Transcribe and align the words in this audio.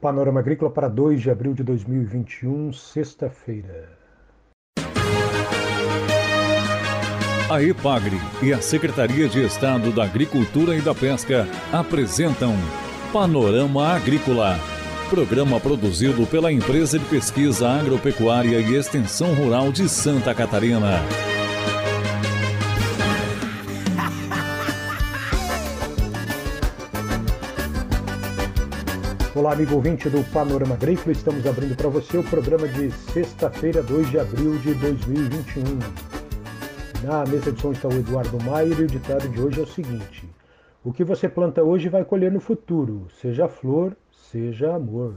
Panorama 0.00 0.40
Agrícola 0.40 0.70
para 0.70 0.88
2 0.88 1.20
de 1.20 1.30
abril 1.30 1.52
de 1.52 1.62
2021, 1.62 2.72
sexta-feira. 2.72 3.90
A 7.50 7.62
EPAGRE 7.62 8.16
e 8.42 8.52
a 8.52 8.62
Secretaria 8.62 9.28
de 9.28 9.44
Estado 9.44 9.92
da 9.92 10.04
Agricultura 10.04 10.74
e 10.74 10.80
da 10.80 10.94
Pesca 10.94 11.46
apresentam 11.72 12.54
Panorama 13.12 13.88
Agrícola, 13.88 14.56
programa 15.10 15.60
produzido 15.60 16.26
pela 16.26 16.50
Empresa 16.50 16.98
de 16.98 17.04
Pesquisa 17.04 17.68
Agropecuária 17.68 18.58
e 18.58 18.74
Extensão 18.74 19.34
Rural 19.34 19.70
de 19.70 19.88
Santa 19.88 20.34
Catarina. 20.34 21.00
Olá, 29.40 29.54
amigo 29.54 29.76
ouvinte 29.76 30.10
do 30.10 30.22
Panorama 30.34 30.74
Agrícola. 30.74 31.12
Estamos 31.12 31.46
abrindo 31.46 31.74
para 31.74 31.88
você 31.88 32.18
o 32.18 32.22
programa 32.22 32.68
de 32.68 32.90
sexta-feira, 32.90 33.82
2 33.82 34.10
de 34.10 34.18
abril 34.18 34.58
de 34.58 34.74
2021. 34.74 35.64
Na 37.02 37.24
mesa 37.24 37.50
de 37.50 37.58
som 37.58 37.72
está 37.72 37.88
o 37.88 37.92
Eduardo 37.94 38.38
Maier 38.44 38.78
e 38.78 38.82
o 38.82 38.86
ditado 38.86 39.26
de 39.30 39.40
hoje 39.40 39.58
é 39.58 39.62
o 39.62 39.66
seguinte: 39.66 40.28
O 40.84 40.92
que 40.92 41.02
você 41.02 41.26
planta 41.26 41.62
hoje 41.62 41.88
vai 41.88 42.04
colher 42.04 42.30
no 42.30 42.38
futuro, 42.38 43.06
seja 43.18 43.48
flor, 43.48 43.96
seja 44.30 44.74
amor. 44.74 45.14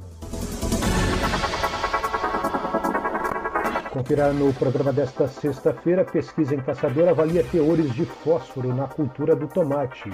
Confira 3.91 4.31
no 4.31 4.53
programa 4.53 4.93
desta 4.93 5.27
sexta-feira, 5.27 6.05
pesquisa 6.05 6.55
em 6.55 6.61
caçador 6.61 7.09
avalia 7.09 7.43
teores 7.43 7.93
de 7.93 8.05
fósforo 8.05 8.73
na 8.73 8.87
cultura 8.87 9.35
do 9.35 9.49
tomate 9.49 10.09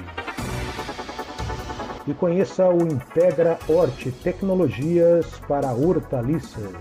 e 2.09 2.13
conheça 2.13 2.67
o 2.67 2.81
Integra 2.81 3.57
Horte 3.67 4.11
Tecnologias 4.11 5.27
para 5.47 5.71
Hortaliças. 5.71 6.71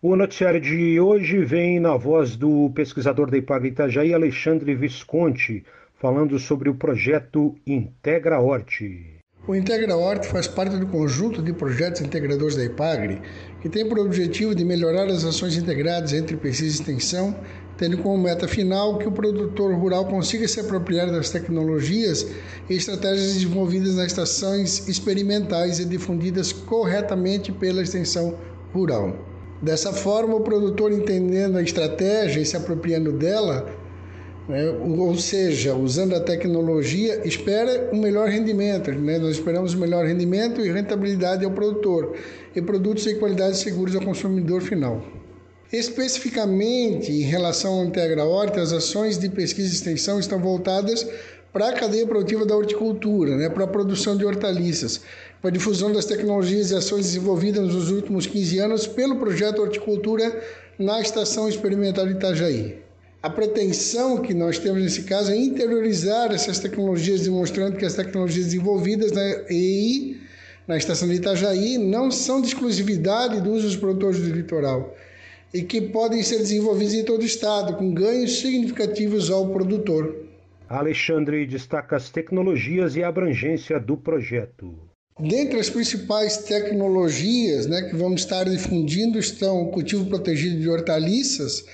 O 0.00 0.14
noticiário 0.14 0.60
de 0.60 1.00
hoje 1.00 1.44
vem 1.44 1.80
na 1.80 1.96
voz 1.96 2.36
do 2.36 2.70
pesquisador 2.74 3.30
da 3.30 3.36
Ipag 3.36 3.68
Itajaí, 3.68 4.12
Alexandre 4.12 4.74
Visconti, 4.74 5.64
falando 5.94 6.38
sobre 6.38 6.68
o 6.68 6.74
projeto 6.74 7.56
Integra 7.66 8.40
Horte. 8.40 9.21
O 9.44 9.56
Integra 9.56 9.96
Horte 9.96 10.28
faz 10.28 10.46
parte 10.46 10.76
do 10.76 10.86
conjunto 10.86 11.42
de 11.42 11.52
projetos 11.52 12.00
integradores 12.00 12.54
da 12.54 12.64
IPAGRE, 12.64 13.20
que 13.60 13.68
tem 13.68 13.84
por 13.88 13.98
objetivo 13.98 14.54
de 14.54 14.64
melhorar 14.64 15.08
as 15.08 15.24
ações 15.24 15.56
integradas 15.56 16.12
entre 16.12 16.36
pesquisa 16.36 16.76
e 16.76 16.80
extensão, 16.80 17.34
tendo 17.76 17.98
como 17.98 18.22
meta 18.22 18.46
final 18.46 18.98
que 18.98 19.08
o 19.08 19.10
produtor 19.10 19.74
rural 19.74 20.04
consiga 20.04 20.46
se 20.46 20.60
apropriar 20.60 21.10
das 21.10 21.30
tecnologias 21.30 22.24
e 22.70 22.74
estratégias 22.74 23.34
desenvolvidas 23.34 23.96
nas 23.96 24.06
estações 24.06 24.86
experimentais 24.86 25.80
e 25.80 25.86
difundidas 25.86 26.52
corretamente 26.52 27.50
pela 27.50 27.82
extensão 27.82 28.38
rural. 28.72 29.16
Dessa 29.60 29.92
forma, 29.92 30.36
o 30.36 30.42
produtor 30.42 30.92
entendendo 30.92 31.58
a 31.58 31.62
estratégia 31.62 32.40
e 32.40 32.46
se 32.46 32.56
apropriando 32.56 33.10
dela, 33.10 33.66
né? 34.52 34.68
Ou 34.68 35.16
seja, 35.16 35.74
usando 35.74 36.14
a 36.14 36.20
tecnologia, 36.20 37.26
espera 37.26 37.88
um 37.90 37.98
melhor 37.98 38.28
rendimento. 38.28 38.92
Né? 38.92 39.18
Nós 39.18 39.36
esperamos 39.36 39.72
um 39.72 39.78
melhor 39.78 40.04
rendimento 40.04 40.60
e 40.60 40.70
rentabilidade 40.70 41.42
ao 41.42 41.50
produtor 41.50 42.14
e 42.54 42.60
produtos 42.60 43.04
de 43.04 43.14
qualidade 43.14 43.56
seguros 43.56 43.96
ao 43.96 44.02
consumidor 44.02 44.60
final. 44.60 45.02
Especificamente 45.72 47.10
em 47.10 47.22
relação 47.22 47.78
ao 47.78 47.86
Integra 47.86 48.26
Horta, 48.26 48.60
as 48.60 48.74
ações 48.74 49.16
de 49.16 49.30
pesquisa 49.30 49.70
e 49.70 49.72
extensão 49.72 50.20
estão 50.20 50.38
voltadas 50.38 51.08
para 51.50 51.70
a 51.70 51.72
cadeia 51.72 52.06
produtiva 52.06 52.44
da 52.44 52.54
horticultura, 52.54 53.36
né, 53.38 53.48
para 53.48 53.64
a 53.64 53.66
produção 53.66 54.16
de 54.18 54.24
hortaliças, 54.24 55.00
para 55.40 55.48
a 55.48 55.52
difusão 55.52 55.90
das 55.90 56.04
tecnologias 56.04 56.70
e 56.70 56.74
ações 56.74 57.06
desenvolvidas 57.06 57.72
nos 57.72 57.90
últimos 57.90 58.26
15 58.26 58.58
anos 58.58 58.86
pelo 58.86 59.16
projeto 59.16 59.62
Horticultura 59.62 60.42
na 60.78 61.00
Estação 61.00 61.48
Experimental 61.48 62.06
de 62.06 62.12
Itajaí. 62.12 62.81
A 63.22 63.30
pretensão 63.30 64.20
que 64.20 64.34
nós 64.34 64.58
temos 64.58 64.82
nesse 64.82 65.04
caso 65.04 65.30
é 65.30 65.36
interiorizar 65.36 66.32
essas 66.32 66.58
tecnologias, 66.58 67.20
demonstrando 67.20 67.76
que 67.76 67.84
as 67.84 67.94
tecnologias 67.94 68.46
desenvolvidas 68.46 69.12
na 69.12 69.22
EI, 69.48 70.20
na 70.66 70.76
estação 70.76 71.08
de 71.08 71.14
Itajaí, 71.14 71.78
não 71.78 72.10
são 72.10 72.40
de 72.40 72.48
exclusividade 72.48 73.40
do 73.40 73.52
uso 73.52 73.68
dos 73.68 73.76
produtores 73.76 74.18
do 74.18 74.34
litoral 74.34 74.96
e 75.54 75.62
que 75.62 75.80
podem 75.80 76.20
ser 76.22 76.38
desenvolvidas 76.38 76.94
em 76.94 77.04
todo 77.04 77.22
o 77.22 77.26
estado, 77.26 77.76
com 77.76 77.94
ganhos 77.94 78.40
significativos 78.40 79.30
ao 79.30 79.52
produtor. 79.52 80.16
Alexandre 80.68 81.46
destaca 81.46 81.96
as 81.96 82.10
tecnologias 82.10 82.96
e 82.96 83.04
a 83.04 83.08
abrangência 83.08 83.78
do 83.78 83.96
projeto. 83.96 84.74
Dentre 85.20 85.60
as 85.60 85.68
principais 85.68 86.38
tecnologias 86.38 87.66
né, 87.66 87.82
que 87.82 87.94
vamos 87.94 88.22
estar 88.22 88.44
difundindo 88.44 89.18
estão 89.18 89.62
o 89.62 89.70
cultivo 89.70 90.06
protegido 90.06 90.58
de 90.58 90.68
hortaliças, 90.68 91.64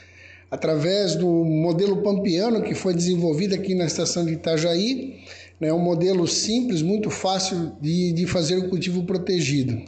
através 0.50 1.14
do 1.14 1.26
modelo 1.26 2.02
pampiano 2.02 2.62
que 2.62 2.74
foi 2.74 2.94
desenvolvido 2.94 3.54
aqui 3.54 3.74
na 3.74 3.84
estação 3.84 4.24
de 4.24 4.32
Itajaí. 4.32 5.20
Né, 5.60 5.72
um 5.72 5.78
modelo 5.78 6.26
simples, 6.28 6.82
muito 6.82 7.10
fácil 7.10 7.72
de, 7.80 8.12
de 8.12 8.26
fazer 8.26 8.56
o 8.58 8.68
cultivo 8.68 9.02
protegido. 9.02 9.82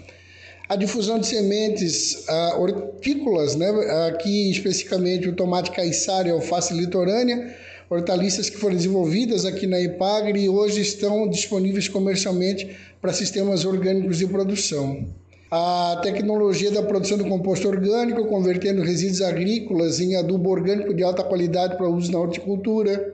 A 0.68 0.74
difusão 0.74 1.18
de 1.18 1.28
sementes 1.28 2.24
uh, 2.28 2.60
hortícolas, 2.60 3.54
né, 3.54 3.68
aqui 4.08 4.50
especificamente 4.50 5.28
o 5.28 5.32
tomate 5.32 5.70
caiçara 5.70 6.28
e 6.28 6.32
alface 6.32 6.74
litorânea, 6.74 7.56
hortaliças 7.88 8.50
que 8.50 8.56
foram 8.56 8.74
desenvolvidas 8.74 9.44
aqui 9.44 9.64
na 9.66 9.80
Ipagre 9.80 10.40
e 10.40 10.48
hoje 10.48 10.80
estão 10.80 11.28
disponíveis 11.28 11.86
comercialmente 11.86 12.76
para 13.00 13.12
sistemas 13.12 13.64
orgânicos 13.64 14.18
de 14.18 14.26
produção 14.26 15.06
a 15.50 15.98
tecnologia 16.02 16.70
da 16.70 16.82
produção 16.82 17.18
do 17.18 17.24
composto 17.24 17.66
orgânico, 17.66 18.24
convertendo 18.26 18.82
resíduos 18.82 19.20
agrícolas 19.20 19.98
em 19.98 20.14
adubo 20.14 20.50
orgânico 20.50 20.94
de 20.94 21.02
alta 21.02 21.24
qualidade 21.24 21.76
para 21.76 21.88
uso 21.88 22.12
na 22.12 22.20
horticultura, 22.20 23.12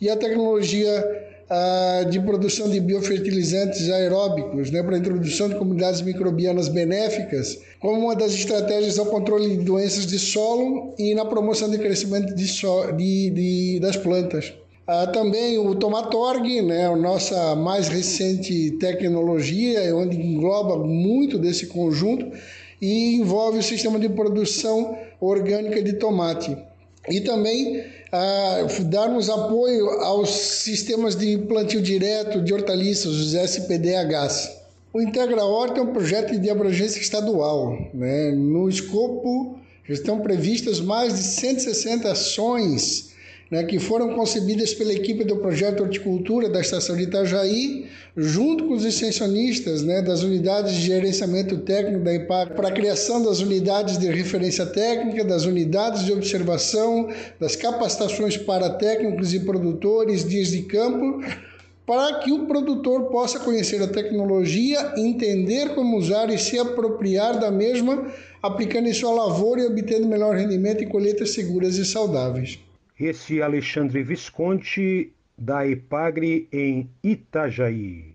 e 0.00 0.10
a 0.10 0.16
tecnologia 0.16 1.28
de 2.10 2.20
produção 2.20 2.70
de 2.70 2.78
biofertilizantes 2.78 3.90
aeróbicos, 3.90 4.70
né, 4.70 4.84
para 4.84 4.96
introdução 4.96 5.48
de 5.48 5.56
comunidades 5.56 6.00
microbianas 6.00 6.68
benéficas, 6.68 7.58
como 7.80 7.98
uma 7.98 8.14
das 8.14 8.32
estratégias 8.32 9.00
ao 9.00 9.06
controle 9.06 9.56
de 9.56 9.64
doenças 9.64 10.06
de 10.06 10.16
solo 10.16 10.94
e 10.96 11.12
na 11.12 11.24
promoção 11.24 11.68
de 11.68 11.78
crescimento 11.78 12.34
de 12.36 12.46
so 12.46 12.92
de, 12.92 13.30
de, 13.30 13.80
das 13.80 13.96
plantas. 13.96 14.52
Ah, 14.92 15.06
também 15.06 15.56
o 15.56 15.72
Tomatorg, 15.76 16.62
né, 16.62 16.86
a 16.88 16.96
nossa 16.96 17.54
mais 17.54 17.86
recente 17.86 18.72
tecnologia, 18.72 19.94
onde 19.94 20.16
engloba 20.16 20.84
muito 20.84 21.38
desse 21.38 21.68
conjunto 21.68 22.26
e 22.82 23.14
envolve 23.14 23.60
o 23.60 23.62
sistema 23.62 24.00
de 24.00 24.08
produção 24.08 24.98
orgânica 25.20 25.80
de 25.80 25.92
tomate. 25.92 26.58
E 27.08 27.20
também 27.20 27.84
ah, 28.10 28.66
darmos 28.86 29.30
apoio 29.30 29.90
aos 30.00 30.28
sistemas 30.28 31.14
de 31.14 31.38
plantio 31.38 31.80
direto 31.80 32.42
de 32.42 32.52
hortaliças, 32.52 33.12
os 33.12 33.32
SPDHs. 33.32 34.50
O 34.92 35.00
Integra 35.00 35.44
Horta 35.44 35.78
é 35.78 35.84
um 35.84 35.92
projeto 35.92 36.36
de 36.36 36.50
abrangência 36.50 37.00
estadual. 37.00 37.78
Né? 37.94 38.32
No 38.32 38.68
escopo 38.68 39.56
estão 39.88 40.18
previstas 40.18 40.80
mais 40.80 41.14
de 41.14 41.22
160 41.22 42.10
ações 42.10 43.09
né, 43.50 43.64
que 43.64 43.80
foram 43.80 44.14
concebidas 44.14 44.72
pela 44.72 44.92
equipe 44.92 45.24
do 45.24 45.36
projeto 45.36 45.82
Horticultura 45.82 46.48
da 46.48 46.60
Estação 46.60 46.96
de 46.96 47.02
Itajaí, 47.02 47.86
junto 48.16 48.66
com 48.66 48.74
os 48.74 48.84
extensionistas 48.84 49.82
né, 49.82 50.00
das 50.00 50.22
unidades 50.22 50.72
de 50.74 50.82
gerenciamento 50.82 51.58
técnico 51.58 52.04
da 52.04 52.14
IPAC, 52.14 52.54
para 52.54 52.68
a 52.68 52.72
criação 52.72 53.22
das 53.24 53.40
unidades 53.40 53.98
de 53.98 54.06
referência 54.08 54.64
técnica, 54.66 55.24
das 55.24 55.46
unidades 55.46 56.04
de 56.04 56.12
observação, 56.12 57.08
das 57.40 57.56
capacitações 57.56 58.36
para 58.36 58.70
técnicos 58.70 59.34
e 59.34 59.40
produtores, 59.40 60.24
dias 60.24 60.48
de 60.48 60.62
campo, 60.62 61.20
para 61.84 62.20
que 62.20 62.30
o 62.30 62.46
produtor 62.46 63.06
possa 63.06 63.40
conhecer 63.40 63.82
a 63.82 63.88
tecnologia, 63.88 64.94
entender 64.96 65.74
como 65.74 65.96
usar 65.96 66.30
e 66.30 66.38
se 66.38 66.56
apropriar 66.56 67.40
da 67.40 67.50
mesma, 67.50 68.06
aplicando 68.40 68.86
em 68.86 68.94
sua 68.94 69.10
lavoura 69.10 69.62
e 69.62 69.66
obtendo 69.66 70.06
melhor 70.06 70.36
rendimento 70.36 70.84
e 70.84 70.86
colheitas 70.86 71.30
seguras 71.30 71.78
e 71.78 71.84
saudáveis. 71.84 72.60
Esse 73.00 73.40
Alexandre 73.40 74.02
Visconti 74.02 75.14
da 75.38 75.66
Epagre 75.66 76.46
em 76.52 76.90
Itajaí. 77.02 78.14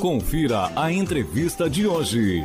Confira 0.00 0.68
a 0.74 0.90
entrevista 0.90 1.70
de 1.70 1.86
hoje. 1.86 2.42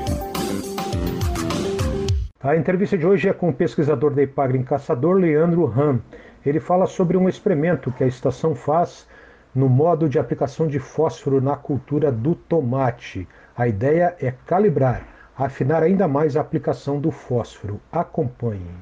A 2.39 2.55
entrevista 2.55 2.95
de 2.95 3.03
hoje 3.03 3.27
é 3.27 3.33
com 3.33 3.49
o 3.49 3.53
pesquisador 3.53 4.13
da 4.13 4.21
Epagre 4.21 4.59
em 4.59 4.63
Caçador, 4.63 5.15
Leandro 5.15 5.65
Ram. 5.65 5.99
Ele 6.45 6.59
fala 6.59 6.85
sobre 6.85 7.17
um 7.17 7.27
experimento 7.27 7.91
que 7.91 8.03
a 8.03 8.07
estação 8.07 8.53
faz 8.53 9.07
no 9.55 9.67
modo 9.67 10.07
de 10.07 10.19
aplicação 10.19 10.67
de 10.67 10.77
fósforo 10.77 11.41
na 11.41 11.55
cultura 11.55 12.11
do 12.11 12.35
tomate. 12.35 13.27
A 13.55 13.67
ideia 13.67 14.15
é 14.21 14.31
calibrar, 14.45 15.16
afinar 15.37 15.83
ainda 15.83 16.07
mais 16.07 16.35
a 16.35 16.41
aplicação 16.41 16.99
do 16.99 17.11
fósforo. 17.11 17.79
Acompanhe. 17.91 18.75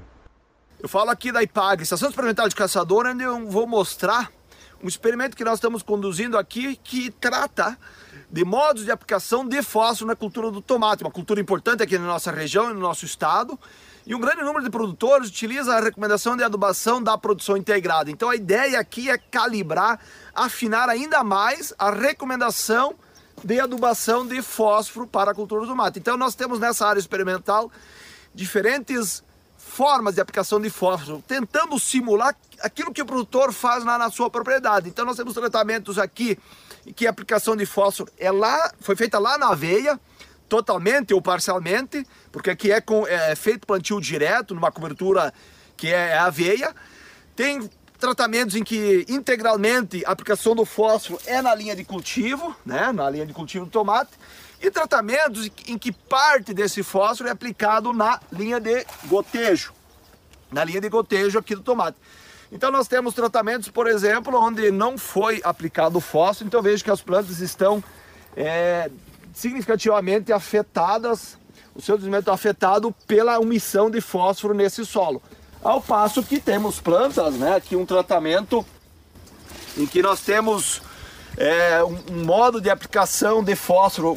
Eu 0.79 0.87
falo 0.87 1.09
aqui 1.09 1.31
da 1.31 1.43
IPAG, 1.43 1.83
Estação 1.83 2.09
Experimental 2.09 2.47
de 2.47 2.55
Caçador, 2.55 3.05
onde 3.07 3.23
eu 3.23 3.47
vou 3.47 3.67
mostrar 3.67 4.31
um 4.81 4.87
experimento 4.87 5.35
que 5.35 5.43
nós 5.43 5.55
estamos 5.55 5.81
conduzindo 5.81 6.37
aqui 6.37 6.75
que 6.75 7.09
trata 7.11 7.77
de 8.29 8.43
modos 8.43 8.85
de 8.85 8.91
aplicação 8.91 9.47
de 9.47 9.61
fósforo 9.61 10.07
na 10.07 10.15
cultura 10.15 10.51
do 10.51 10.61
tomate, 10.61 11.03
uma 11.03 11.11
cultura 11.11 11.41
importante 11.41 11.81
aqui 11.81 11.97
na 11.97 12.05
nossa 12.05 12.31
região 12.31 12.69
e 12.69 12.73
no 12.73 12.79
nosso 12.79 13.05
estado. 13.05 13.59
E 14.05 14.13
um 14.13 14.19
grande 14.19 14.43
número 14.43 14.63
de 14.63 14.69
produtores 14.69 15.29
utiliza 15.29 15.75
a 15.75 15.79
recomendação 15.79 16.37
de 16.37 16.43
adubação 16.43 17.01
da 17.01 17.17
produção 17.17 17.57
integrada. 17.57 18.11
Então 18.11 18.29
a 18.29 18.35
ideia 18.35 18.79
aqui 18.79 19.09
é 19.09 19.17
calibrar, 19.17 19.99
afinar 20.33 20.89
ainda 20.89 21.23
mais 21.23 21.73
a 21.79 21.89
recomendação 21.89 22.95
de 23.45 23.59
adubação 23.59 24.25
de 24.25 24.41
fósforo 24.41 25.05
para 25.05 25.29
a 25.29 25.35
cultura 25.35 25.61
do 25.61 25.67
tomate. 25.67 25.99
Então 25.99 26.17
nós 26.17 26.33
temos 26.33 26.59
nessa 26.59 26.87
área 26.87 26.99
experimental 26.99 27.71
diferentes 28.33 29.23
formas 29.55 30.15
de 30.15 30.21
aplicação 30.21 30.59
de 30.59 30.71
fósforo, 30.71 31.23
tentando 31.27 31.79
simular 31.79 32.35
aquilo 32.61 32.91
que 32.91 33.03
o 33.03 33.05
produtor 33.05 33.53
faz 33.53 33.85
lá 33.85 33.99
na 33.99 34.09
sua 34.09 34.31
propriedade. 34.31 34.89
Então 34.89 35.05
nós 35.05 35.15
temos 35.15 35.35
tratamentos 35.35 35.99
aqui 35.99 36.39
que 36.95 37.05
a 37.05 37.11
aplicação 37.11 37.55
de 37.55 37.67
fósforo 37.67 38.11
é 38.17 38.31
lá, 38.31 38.71
foi 38.79 38.95
feita 38.95 39.19
lá 39.19 39.37
na 39.37 39.49
aveia, 39.49 39.99
totalmente 40.49 41.13
ou 41.13 41.21
parcialmente, 41.21 42.03
porque 42.31 42.49
aqui 42.49 42.71
é, 42.71 42.81
com, 42.81 43.05
é 43.05 43.35
feito 43.35 43.67
plantio 43.67 44.01
direto, 44.01 44.55
numa 44.55 44.71
cobertura 44.71 45.31
que 45.77 45.89
é 45.89 46.17
aveia. 46.17 46.73
Tem 47.35 47.69
tratamentos 47.99 48.55
em 48.55 48.63
que 48.63 49.05
integralmente 49.07 50.03
a 50.05 50.11
aplicação 50.11 50.55
do 50.55 50.65
fósforo 50.65 51.19
é 51.25 51.41
na 51.41 51.53
linha 51.55 51.75
de 51.75 51.83
cultivo, 51.83 52.55
né, 52.65 52.91
na 52.91 53.09
linha 53.09 53.25
de 53.25 53.33
cultivo 53.33 53.65
do 53.65 53.71
tomate, 53.71 54.11
e 54.61 54.71
tratamentos 54.71 55.49
em 55.67 55.77
que 55.77 55.91
parte 55.91 56.53
desse 56.53 56.83
fósforo 56.83 57.29
é 57.29 57.31
aplicado 57.31 57.93
na 57.93 58.19
linha 58.31 58.59
de 58.59 58.85
gotejo, 59.05 59.73
na 60.51 60.63
linha 60.63 60.81
de 60.81 60.89
gotejo 60.89 61.39
aqui 61.39 61.55
do 61.55 61.61
tomate. 61.61 61.97
Então 62.51 62.71
nós 62.71 62.87
temos 62.87 63.13
tratamentos, 63.13 63.69
por 63.69 63.87
exemplo, 63.87 64.39
onde 64.39 64.71
não 64.71 64.97
foi 64.97 65.41
aplicado 65.43 65.99
fósforo, 65.99 66.47
então 66.47 66.61
vejo 66.61 66.83
que 66.83 66.91
as 66.91 67.01
plantas 67.01 67.39
estão 67.39 67.83
é, 68.35 68.89
significativamente 69.33 70.31
afetadas, 70.31 71.37
o 71.75 71.81
seu 71.81 71.97
desenvolvimento 71.97 72.31
afetado 72.31 72.95
pela 73.05 73.39
omissão 73.39 73.89
de 73.89 73.99
fósforo 73.99 74.53
nesse 74.53 74.85
solo. 74.85 75.21
Ao 75.65 75.81
passo 75.81 76.21
que 76.21 76.39
temos 76.39 76.79
plantas, 76.79 77.33
né, 77.39 77.55
aqui 77.55 77.75
um 77.75 77.87
tratamento 77.87 78.63
em 79.75 79.87
que 79.87 79.99
nós 79.99 80.21
temos 80.21 80.79
é, 81.35 81.83
um, 81.83 82.23
modo 82.23 82.61
de 82.61 82.69
aplicação 82.69 83.43
de 83.43 83.55
fósforo 83.55 84.15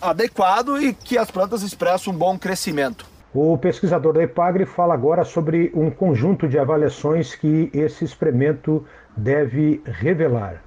adequado 0.00 0.80
e 0.80 0.94
que 0.94 1.18
as 1.18 1.30
plantas 1.30 1.60
expressam 1.60 2.10
um 2.10 2.16
bom 2.16 2.38
crescimento. 2.38 3.04
O 3.34 3.58
pesquisador 3.58 4.14
da 4.14 4.22
Ipagre 4.22 4.64
fala 4.64 4.94
agora 4.94 5.26
sobre 5.26 5.70
um 5.74 5.90
conjunto 5.90 6.48
de 6.48 6.58
avaliações 6.58 7.34
que 7.34 7.70
esse 7.74 8.02
experimento 8.02 8.82
deve 9.14 9.82
revelar. 9.84 10.64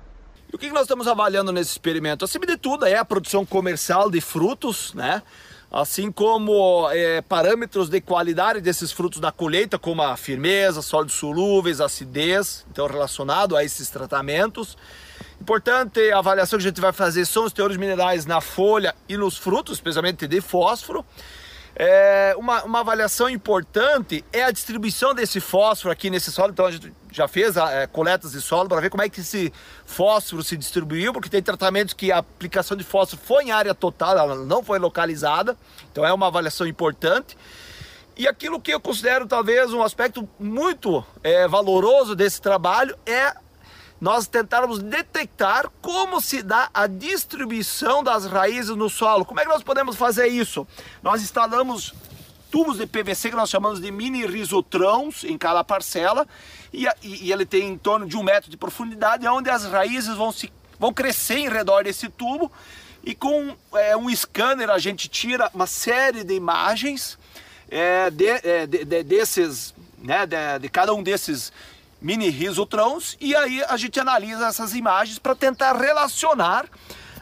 E 0.53 0.56
o 0.56 0.59
que 0.59 0.69
nós 0.69 0.83
estamos 0.83 1.07
avaliando 1.07 1.51
nesse 1.51 1.71
experimento? 1.71 2.25
Acima 2.25 2.45
de 2.45 2.57
tudo 2.57 2.85
é 2.85 2.95
a 2.95 3.03
produção 3.03 3.44
comercial 3.44 4.12
de 4.12 4.21
frutos, 4.21 4.94
né? 4.94 5.23
Assim 5.71 6.12
como 6.12 6.89
é, 6.91 7.21
parâmetros 7.21 7.88
de 7.88 8.01
qualidade 8.01 8.59
desses 8.59 8.91
frutos 8.91 9.21
da 9.21 9.31
colheita, 9.31 9.79
como 9.79 10.01
a 10.01 10.18
firmeza, 10.18 10.81
sólidos 10.81 11.15
solúveis, 11.15 11.79
acidez, 11.79 12.65
então 12.69 12.85
relacionado 12.88 13.56
a 13.56 13.63
esses 13.63 13.89
tratamentos. 13.89 14.77
Importante 15.39 16.12
a 16.12 16.19
avaliação 16.19 16.59
que 16.59 16.65
a 16.65 16.69
gente 16.69 16.81
vai 16.81 16.91
fazer 16.91 17.25
são 17.25 17.45
os 17.45 17.53
teores 17.53 17.77
minerais 17.77 18.25
na 18.25 18.41
folha 18.41 18.94
e 19.07 19.15
nos 19.15 19.38
frutos, 19.38 19.77
especialmente 19.77 20.27
de 20.27 20.41
fósforo. 20.41 21.06
É, 21.75 22.35
uma, 22.38 22.63
uma, 22.63 22.79
avaliação 22.81 23.29
importante 23.29 24.25
é 24.33 24.44
a 24.44 24.51
distribuição 24.51 25.13
desse 25.13 25.39
fósforo 25.39 25.91
aqui 25.91 26.09
nesse 26.09 26.31
solo. 26.31 26.51
Então 26.51 26.65
a 26.65 26.71
gente 26.71 26.94
já 27.12 27.27
fez 27.27 27.56
é, 27.57 27.88
coletas 27.88 28.31
de 28.33 28.41
solo 28.41 28.68
para 28.68 28.81
ver 28.81 28.89
como 28.89 29.03
é 29.03 29.09
que 29.09 29.21
esse 29.21 29.53
fósforo 29.85 30.44
se 30.44 30.57
distribuiu, 30.57 31.13
porque 31.13 31.29
tem 31.29 31.41
tratamentos 31.41 31.94
que 31.94 32.12
a 32.12 32.18
aplicação 32.18 32.75
de 32.75 32.83
fósforo 32.83 33.21
foi 33.25 33.45
em 33.45 33.51
área 33.51 33.73
total, 33.73 34.18
ela 34.18 34.35
não 34.35 34.63
foi 34.63 34.79
localizada. 34.79 35.57
Então 35.91 36.06
é 36.06 36.13
uma 36.13 36.27
avaliação 36.27 36.68
importante. 36.68 37.38
E 38.18 38.27
aquilo 38.27 38.59
que 38.59 38.73
eu 38.73 38.79
considero 38.79 39.25
talvez 39.25 39.71
um 39.73 39.81
aspecto 39.81 40.27
muito 40.38 41.03
é, 41.23 41.47
valoroso 41.47 42.15
desse 42.15 42.41
trabalho 42.41 42.95
é 43.06 43.33
nós 44.01 44.25
tentarmos 44.25 44.80
detectar 44.80 45.69
como 45.80 46.19
se 46.19 46.42
dá 46.42 46.71
a 46.74 46.88
distribuição 46.88 48.03
das 48.03 48.25
raízes 48.25 48.75
no 48.75 48.89
solo. 48.89 49.24
Como 49.24 49.39
é 49.39 49.44
que 49.44 49.50
nós 49.50 49.62
podemos 49.62 49.95
fazer 49.95 50.27
isso? 50.27 50.68
Nós 51.03 51.21
instalamos 51.21 51.94
tubos 52.50 52.77
de 52.77 52.88
PVC 52.88 53.30
que 53.30 53.36
nós 53.36 53.50
chamamos 53.50 53.80
de 53.80 53.92
mini 53.92 54.25
risotrãos 54.25 55.24
em 55.24 55.38
cada 55.38 55.63
parcela 55.63 56.27
e, 56.74 56.88
e, 57.03 57.27
e 57.27 57.31
ele 57.31 57.45
tem 57.45 57.69
em 57.69 57.77
torno 57.77 58.07
de 58.07 58.18
um 58.18 58.24
metro 58.24 58.50
de 58.50 58.57
profundidade, 58.57 59.25
onde 59.27 59.51
as 59.51 59.65
raízes 59.65 60.15
vão, 60.18 60.31
se, 60.31 60.51
vão 60.80 60.92
crescer 60.92 61.38
em 61.38 61.47
redor 61.47 61.83
desse 61.83 62.09
tubo 62.09 62.51
e 63.04 63.13
com 63.13 63.56
é, 63.74 63.95
um 63.95 64.13
scanner 64.13 64.71
a 64.71 64.80
gente 64.80 65.07
tira 65.07 65.50
uma 65.54 65.68
série 65.68 66.24
de 66.24 66.33
imagens 66.33 67.19
é, 67.69 68.09
de, 68.09 68.25
é, 68.27 68.65
de, 68.65 68.83
de, 68.83 69.04
desses, 69.04 69.75
né, 70.00 70.27
de 70.59 70.68
cada 70.69 70.92
um 70.94 71.04
desses 71.04 71.54
mini 72.01 72.30
risotrons 72.30 73.15
e 73.19 73.36
aí 73.36 73.63
a 73.68 73.77
gente 73.77 74.00
analisa 74.00 74.48
essas 74.48 74.74
imagens 74.74 75.19
para 75.19 75.36
tentar 75.36 75.74
relacionar 75.74 76.65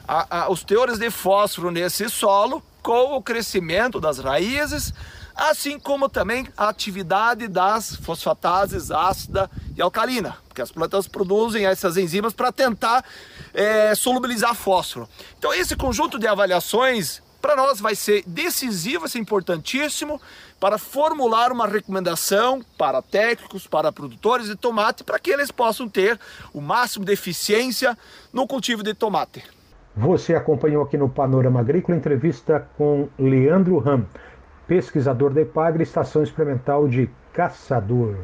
a, 0.07 0.43
a, 0.43 0.51
os 0.51 0.63
teores 0.63 0.97
de 0.97 1.11
fósforo 1.11 1.69
nesse 1.69 2.09
solo 2.09 2.63
com 2.81 3.15
o 3.15 3.21
crescimento 3.21 3.99
das 3.99 4.19
raízes, 4.19 4.93
assim 5.35 5.77
como 5.77 6.07
também 6.07 6.47
a 6.57 6.69
atividade 6.69 7.47
das 7.47 7.95
fosfatases 7.97 8.89
ácida 8.89 9.51
e 9.75 9.81
alcalina, 9.81 10.37
porque 10.47 10.61
as 10.61 10.71
plantas 10.71 11.07
produzem 11.07 11.65
essas 11.65 11.97
enzimas 11.97 12.33
para 12.33 12.51
tentar 12.51 13.03
é, 13.53 13.93
solubilizar 13.93 14.55
fósforo. 14.55 15.07
Então 15.37 15.53
esse 15.53 15.75
conjunto 15.75 16.17
de 16.17 16.25
avaliações 16.25 17.21
para 17.41 17.55
nós 17.55 17.79
vai 17.79 17.95
ser 17.95 18.23
decisivo, 18.25 19.01
vai 19.01 19.09
ser 19.09 19.19
importantíssimo 19.19 20.21
para 20.59 20.77
formular 20.77 21.51
uma 21.51 21.67
recomendação 21.67 22.61
para 22.77 23.01
técnicos, 23.01 23.65
para 23.65 23.91
produtores 23.91 24.47
de 24.47 24.55
tomate, 24.55 25.03
para 25.03 25.19
que 25.19 25.31
eles 25.31 25.51
possam 25.51 25.87
ter 25.87 26.19
o 26.53 26.61
máximo 26.61 27.05
de 27.05 27.13
eficiência 27.13 27.97
no 28.33 28.45
cultivo 28.45 28.83
de 28.83 28.93
tomate. 28.93 29.43
Você 29.95 30.35
acompanhou 30.35 30.83
aqui 30.83 30.97
no 30.97 31.09
Panorama 31.09 31.59
Agrícola 31.59 31.97
entrevista 31.97 32.67
com 32.77 33.09
Leandro 33.17 33.79
Ram, 33.79 34.05
pesquisador 34.67 35.33
da 35.33 35.41
EPAGRE, 35.41 35.83
Estação 35.83 36.23
Experimental 36.23 36.87
de 36.87 37.09
Caçador. 37.33 38.15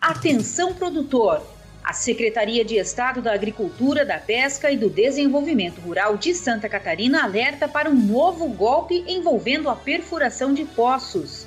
Atenção 0.00 0.72
produtor! 0.74 1.57
A 1.88 1.94
Secretaria 1.94 2.62
de 2.66 2.76
Estado 2.76 3.22
da 3.22 3.32
Agricultura, 3.32 4.04
da 4.04 4.18
Pesca 4.18 4.70
e 4.70 4.76
do 4.76 4.90
Desenvolvimento 4.90 5.80
Rural 5.80 6.18
de 6.18 6.34
Santa 6.34 6.68
Catarina 6.68 7.24
alerta 7.24 7.66
para 7.66 7.88
um 7.88 7.94
novo 7.94 8.46
golpe 8.50 9.02
envolvendo 9.08 9.70
a 9.70 9.74
perfuração 9.74 10.52
de 10.52 10.66
poços. 10.66 11.46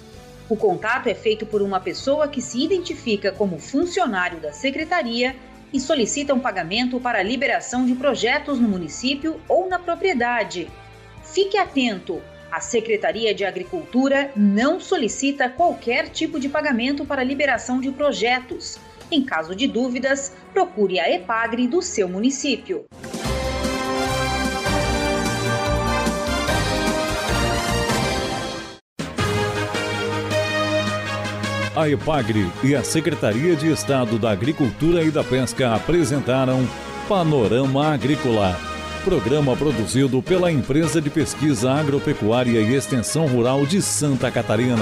O 0.50 0.58
contato 0.58 1.06
é 1.06 1.14
feito 1.14 1.46
por 1.46 1.62
uma 1.62 1.80
pessoa 1.80 2.28
que 2.28 2.42
se 2.42 2.60
identifica 2.60 3.32
como 3.32 3.60
funcionário 3.60 4.40
da 4.40 4.52
secretaria 4.52 5.36
e 5.72 5.80
solicita 5.80 6.34
um 6.34 6.40
pagamento 6.40 7.00
para 7.00 7.20
a 7.20 7.24
liberação 7.24 7.86
de 7.86 7.94
projetos 7.94 8.60
no 8.60 8.68
município 8.68 9.40
ou 9.48 9.70
na 9.70 9.78
propriedade. 9.78 10.68
Fique 11.24 11.56
atento! 11.56 12.20
A 12.52 12.60
Secretaria 12.60 13.32
de 13.32 13.46
Agricultura 13.46 14.32
não 14.36 14.80
solicita 14.80 15.48
qualquer 15.48 16.10
tipo 16.10 16.40
de 16.40 16.50
pagamento 16.50 17.06
para 17.06 17.24
liberação 17.24 17.80
de 17.80 17.92
projetos 17.92 18.80
em 19.12 19.24
caso 19.24 19.56
de 19.56 19.68
dúvidas, 19.68 20.34
procure 20.54 21.00
a 21.00 21.14
EPAGRE 21.14 21.68
do 21.68 21.82
seu 21.82 22.08
município. 22.08 22.86
A 31.76 31.90
EPAGRE 31.90 32.52
e 32.64 32.76
a 32.76 32.84
Secretaria 32.84 33.56
de 33.56 33.72
Estado 33.72 34.20
da 34.20 34.32
Agricultura 34.32 35.04
e 35.04 35.10
da 35.10 35.24
Pesca 35.24 35.74
apresentaram 35.74 36.68
Panorama 37.08 37.94
Agrícola 37.94 38.72
Programa 39.04 39.58
produzido 39.58 40.22
pela 40.22 40.52
Empresa 40.52 41.02
de 41.02 41.10
Pesquisa 41.10 41.72
Agropecuária 41.72 42.60
e 42.60 42.76
Extensão 42.76 43.26
Rural 43.26 43.66
de 43.66 43.82
Santa 43.82 44.30
Catarina. 44.30 44.78